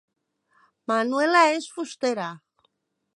Manuela 0.91 1.43
és 1.59 1.69
fustera 1.75 2.31